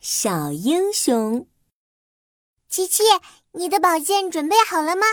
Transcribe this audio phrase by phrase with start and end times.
[0.00, 1.46] 小英雄，
[2.68, 3.02] 琪琪，
[3.52, 5.06] 你的宝剑准备好了吗？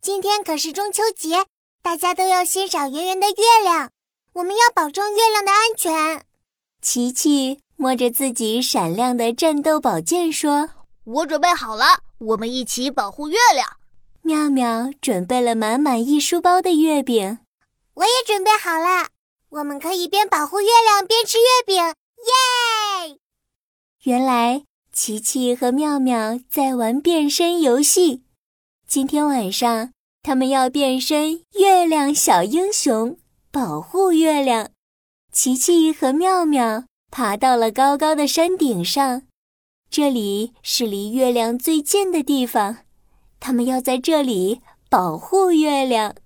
[0.00, 1.46] 今天可是中秋节，
[1.82, 3.90] 大家都要欣赏圆圆的月亮，
[4.32, 6.24] 我们要保证月亮的安全。
[6.80, 10.70] 琪琪摸着自己闪亮的战斗宝剑说
[11.04, 13.76] ：“我准备好了，我们一起保护月亮。”
[14.22, 17.40] 妙妙准备了满满一书包的月饼，
[17.94, 19.08] 我也准备好了，
[19.48, 21.94] 我们可以边保护月亮边吃月饼，耶！
[24.02, 28.24] 原来琪琪和妙妙在玩变身游戏，
[28.84, 29.92] 今天晚上
[30.24, 33.16] 他们要变身月亮小英雄，
[33.52, 34.70] 保护月亮。
[35.30, 39.22] 琪琪和妙妙爬到了高高的山顶上，
[39.88, 42.78] 这里是离月亮最近的地方，
[43.38, 46.16] 他们要在这里保护月亮。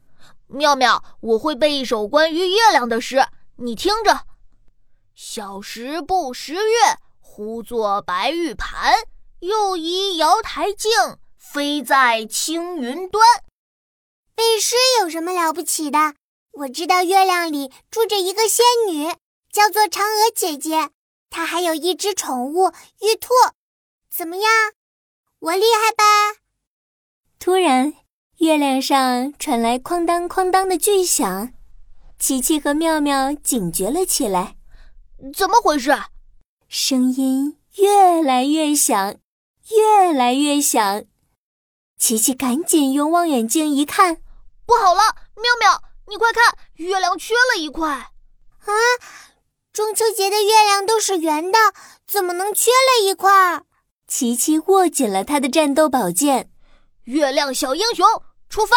[0.47, 4.23] 妙妙，我会背一首关于月亮的诗，你听着：
[5.15, 6.61] 小时不识月。
[7.37, 8.95] 呼作白玉盘，
[9.41, 10.91] 又疑瑶台镜，
[11.37, 13.23] 飞在青云端。
[14.35, 16.15] 背诗有什么了不起的？
[16.53, 19.09] 我知道月亮里住着一个仙女，
[19.53, 20.89] 叫做嫦娥姐姐。
[21.29, 23.35] 她还有一只宠物玉兔。
[24.11, 24.51] 怎么样？
[25.41, 26.41] 我厉害吧？
[27.39, 27.93] 突然，
[28.39, 31.53] 月亮上传来哐当哐当的巨响，
[32.19, 34.57] 琪琪和妙妙警觉了起来。
[35.35, 35.95] 怎么回事？
[36.69, 39.17] 声音越来越响，
[39.71, 41.05] 越来越响。
[41.97, 44.17] 琪琪赶紧用望远镜一看，
[44.67, 45.01] 不好了！
[45.37, 47.89] 妙妙，你快看，月亮缺了一块！
[47.89, 48.73] 啊，
[49.73, 51.59] 中秋节的月亮都是圆的，
[52.05, 53.63] 怎么能缺了一块？
[54.09, 56.51] 琪琪握紧了他的战斗宝剑，
[57.05, 58.05] 月亮小英雄
[58.49, 58.77] 出发！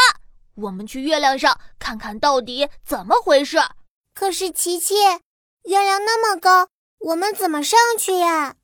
[0.55, 3.57] 我们去月亮上看看到底怎么回事。
[4.13, 4.95] 可是琪琪，
[5.63, 6.69] 月亮那么高。
[6.99, 8.55] 我们怎么上去呀？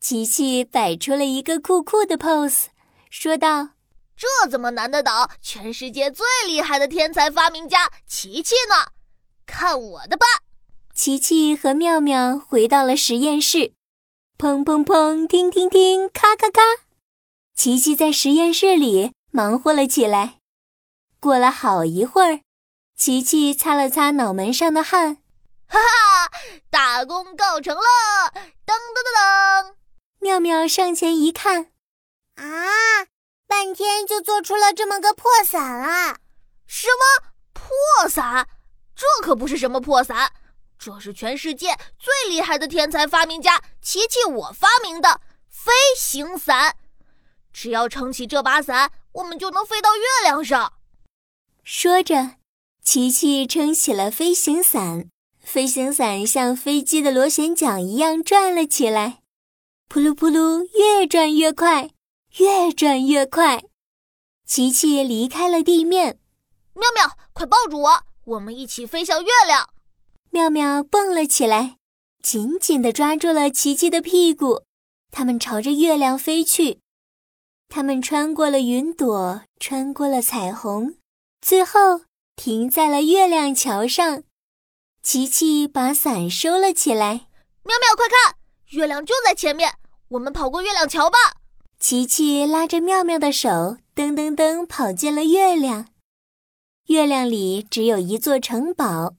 [0.00, 2.66] 琪琪摆出了一个酷酷的 pose，
[3.10, 3.70] 说道
[4.16, 8.92] ：“这怎么难得倒全世界最厉害的天才发明家琪琪呢？
[9.46, 10.26] 看我的吧！”
[10.92, 13.72] 琪琪和妙妙回到了实验室，
[14.36, 16.60] 砰砰砰，听听听，咔咔咔。
[17.54, 20.38] 琪琪在实验室里忙活了起来。
[21.20, 22.40] 过了好一会儿，
[22.96, 25.18] 琪琪擦了擦脑门上的汗。
[25.70, 26.30] 哈哈，
[26.68, 27.82] 大功告成了！
[28.66, 29.74] 噔噔噔噔，
[30.18, 31.70] 妙妙上前一看，
[32.34, 32.44] 啊，
[33.46, 36.18] 半天就做出了这么个破伞啊！
[36.66, 38.48] 什么破伞？
[38.96, 40.32] 这可不是什么破伞，
[40.76, 46.76] 这是全世界最厉害的天才发明家琪琪我发明的飞行伞。
[47.52, 50.72] 只要撑起这把伞，我们就能飞到月亮上。
[51.62, 52.38] 说着，
[52.82, 55.08] 琪琪撑起了飞行伞。
[55.50, 59.18] 飞行伞像飞机的螺旋桨一样转了起来，
[59.88, 61.90] 扑噜扑噜，越转越快，
[62.38, 63.64] 越转越快。
[64.46, 66.20] 琪琪离开了地面，
[66.74, 69.68] 妙妙，快抱住我，我们一起飞向月亮。
[70.30, 71.78] 妙妙蹦了起来，
[72.22, 74.62] 紧紧地抓住了琪琪的屁股。
[75.10, 76.78] 他们朝着月亮飞去，
[77.68, 80.94] 他们穿过了云朵，穿过了彩虹，
[81.40, 82.02] 最后
[82.36, 84.22] 停在了月亮桥上。
[85.02, 87.26] 琪琪把伞收了起来。
[87.64, 88.36] 妙妙，快看，
[88.70, 89.72] 月亮就在前面，
[90.08, 91.18] 我们跑过月亮桥吧。
[91.78, 95.88] 琪琪拉着妙妙的手，噔噔噔跑进了月亮。
[96.88, 99.14] 月亮里只有一座城堡，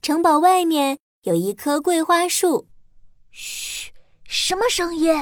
[0.00, 2.68] 城堡外面有一棵桂花树。
[3.32, 3.92] 嘘，
[4.24, 5.12] 什么声音？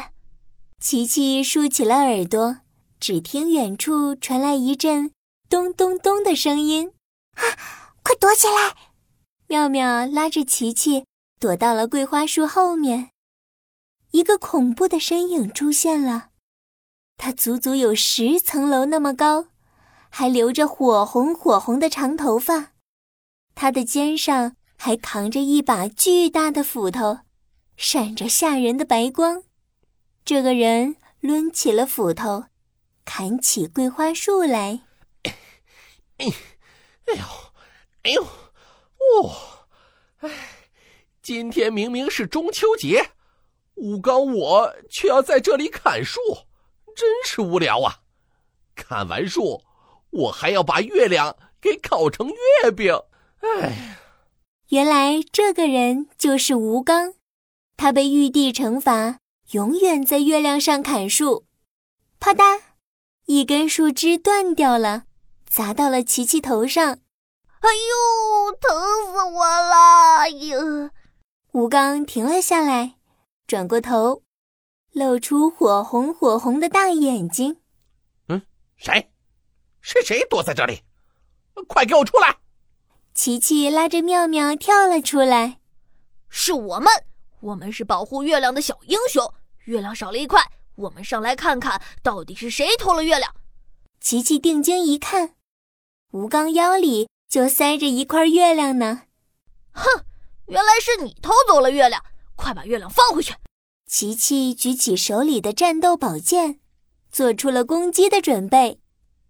[0.78, 2.58] 琪琪竖起了耳朵，
[3.00, 5.10] 只听远处传来一阵
[5.48, 6.92] 咚咚咚的声音。
[7.34, 8.91] 啊，快躲起来！
[9.52, 11.04] 妙妙拉着琪琪
[11.38, 13.10] 躲到了桂花树后面，
[14.12, 16.30] 一个恐怖的身影出现了，
[17.18, 19.48] 它足足有十层楼那么高，
[20.08, 22.72] 还留着火红火红的长头发，
[23.54, 27.18] 它的肩上还扛着一把巨大的斧头，
[27.76, 29.42] 闪着吓人的白光。
[30.24, 32.46] 这个人抡起了斧头，
[33.04, 34.80] 砍起桂花树来。
[36.16, 36.32] 哎，
[37.04, 37.24] 哎呦，
[38.04, 38.26] 哎呦！
[39.20, 39.66] 哦，
[40.18, 40.30] 哎，
[41.22, 43.10] 今天明明是中秋节，
[43.74, 46.20] 吴刚我却要在这里砍树，
[46.94, 48.00] 真是无聊啊！
[48.74, 49.62] 砍完树，
[50.10, 52.28] 我还要把月亮给烤成
[52.62, 52.94] 月饼。
[53.40, 53.98] 哎，
[54.68, 57.14] 原来这个人就是吴刚，
[57.76, 59.18] 他被玉帝惩罚，
[59.50, 61.46] 永远在月亮上砍树。
[62.18, 62.60] 啪嗒，
[63.26, 65.04] 一根树枝断掉了，
[65.46, 67.00] 砸到了琪琪头上。
[67.62, 68.70] 哎呦，疼
[69.06, 70.16] 死我了！
[70.18, 70.90] 哎呦，
[71.52, 72.96] 吴刚停了下来，
[73.46, 74.24] 转过头，
[74.90, 77.60] 露出火红火红的大眼睛。
[78.26, 78.42] 嗯，
[78.76, 79.12] 谁？
[79.80, 80.82] 是谁躲在这里？
[81.68, 82.38] 快给我出来！
[83.14, 85.60] 琪琪拉着妙妙跳了出来。
[86.28, 86.90] 是我们，
[87.38, 89.32] 我们是保护月亮的小英雄。
[89.66, 90.42] 月亮少了一块，
[90.74, 93.32] 我们上来看看到底是谁偷了月亮。
[94.00, 95.36] 琪琪定睛一看，
[96.10, 99.04] 吴刚腰里就塞着一块月亮呢。
[99.72, 100.04] 哼，
[100.48, 102.04] 原来是你偷走了月亮，
[102.36, 103.32] 快把月亮放回去！
[103.86, 106.60] 琪琪举起手里的战斗宝剑，
[107.10, 108.82] 做出了攻击的准备。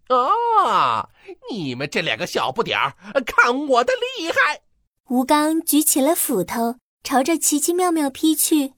[0.09, 1.11] 啊！
[1.49, 2.93] 你们这两个小不点儿，
[3.25, 4.63] 看我的厉害！
[5.07, 6.75] 吴刚举起了斧头，
[7.05, 8.73] 朝着奇奇妙妙劈去。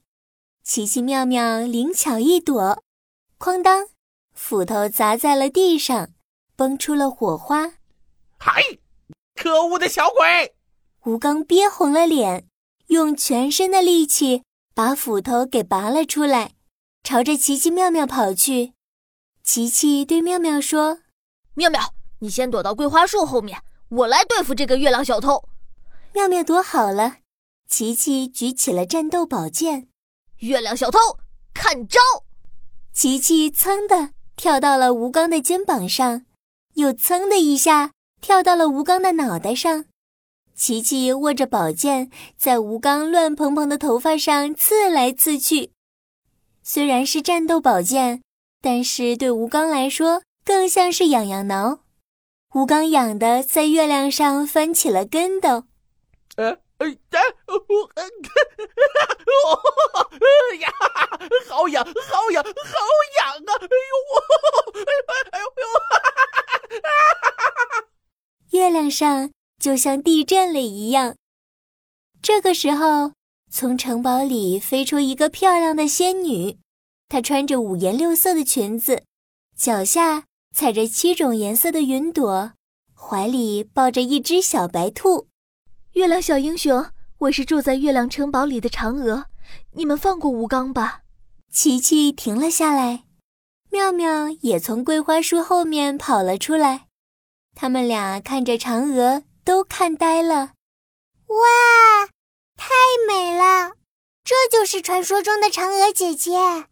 [0.62, 2.80] 奇奇妙妙灵巧一躲，
[3.40, 3.88] 哐当，
[4.34, 6.10] 斧头砸在了地上，
[6.54, 7.72] 崩出了火花。
[8.38, 8.62] 嗨！
[9.36, 10.54] 可恶的小鬼！
[11.04, 12.48] 吴刚憋红了脸，
[12.86, 14.42] 用全身的力气
[14.74, 16.54] 把斧头给拔了出来，
[17.04, 18.72] 朝着琪琪妙妙跑去。
[19.44, 20.98] 琪琪对妙妙说。
[21.54, 25.48] 妙妙，你先躲到桂花树后面，我来对付这个月亮小偷。
[26.12, 27.18] 妙妙躲好了，
[27.68, 29.88] 琪琪举起了战斗宝剑。
[30.38, 30.98] 月亮小偷，
[31.54, 32.00] 看招！
[32.92, 36.26] 琪琪噌的跳到了吴刚的肩膀上，
[36.74, 37.92] 又噌的一下
[38.26, 39.84] 跳到了吴刚的脑袋上。
[40.52, 45.70] 琪琪握着宝剑，在吴刚乱蓬蓬的头发上刺来刺去。
[46.64, 48.22] 虽然是战斗宝剑，
[48.60, 50.22] 但是对吴刚来说。
[50.44, 51.80] 更像是痒痒挠，
[52.54, 55.64] 吴刚痒的在月亮上翻起了跟斗。
[56.36, 56.96] 呃，哎呀，
[60.60, 60.72] 呀，
[61.48, 62.50] 好痒，好痒，好
[63.18, 63.50] 痒啊！
[63.60, 63.96] 哎呦，
[65.32, 65.46] 哎呦
[68.50, 69.30] 呦，月亮上
[69.60, 71.14] 就像地震了一样。
[72.20, 73.12] 这个时候，
[73.48, 76.58] 从城堡里飞出一个漂亮的仙女，
[77.08, 79.04] 她穿着五颜六色的裙子，
[79.56, 80.24] 脚下。
[80.52, 82.52] 踩着七种颜色的云朵，
[82.94, 85.28] 怀里抱着一只小白兔。
[85.92, 86.86] 月亮小英雄，
[87.18, 89.26] 我是住在月亮城堡里的嫦娥，
[89.74, 91.02] 你们放过吴刚吧。
[91.52, 93.04] 琪琪停了下来，
[93.70, 96.85] 妙妙也从桂花树后面跑了出来。
[97.58, 100.52] 他们俩看着嫦娥，都看呆了。
[101.26, 102.06] 哇，
[102.54, 102.68] 太
[103.08, 103.72] 美了！
[104.22, 106.66] 这就是传说中的嫦娥姐姐。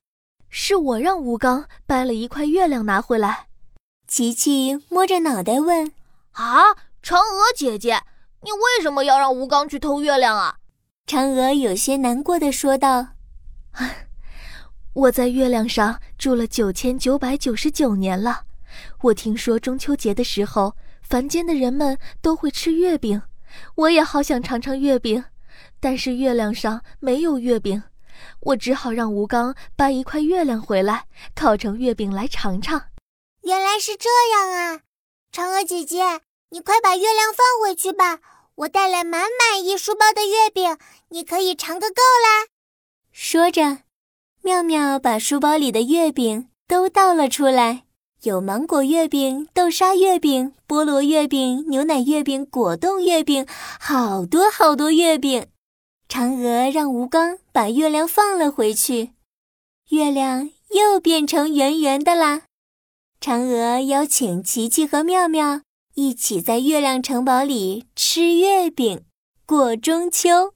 [0.50, 3.46] 是我让吴刚掰了一块月亮拿回来。
[4.06, 5.90] 琪琪摸着脑袋问
[6.32, 8.02] ：“啊，嫦娥姐姐，
[8.42, 10.58] 你为什么要让吴刚去偷月亮啊？”
[11.08, 13.08] 嫦娥有些难过的说道
[14.92, 18.42] ：“我在月亮上住了九千九百九十九年了。
[19.02, 23.22] 我听说中秋节的时候，凡间的人们都会吃月饼，
[23.76, 25.24] 我也好想尝尝月饼，
[25.80, 27.82] 但是月亮上没有月饼，
[28.40, 32.86] 我只好让吴刚搬一块月亮回来，烤成月饼来尝尝。”
[33.42, 34.80] 原来是这样啊，
[35.30, 38.20] 嫦娥姐姐，你快把月亮放回去吧！
[38.56, 40.78] 我带来满满一书包的月饼，
[41.08, 42.46] 你可以尝个够啦。
[43.10, 43.80] 说着，
[44.42, 47.83] 妙妙把书包里的月饼都倒了出来，
[48.24, 53.46] 有芒果月饼、豆沙月饼、菠萝月饼、牛奶月饼、果冻月饼，
[53.78, 55.46] 好多好多月饼。
[56.08, 59.10] 嫦娥让吴刚把月亮放了回去，
[59.90, 62.44] 月亮又变成圆圆的啦。
[63.20, 65.60] 嫦娥邀请琪琪和妙妙
[65.94, 69.02] 一起在月亮城堡里吃月饼，
[69.44, 70.54] 过中秋。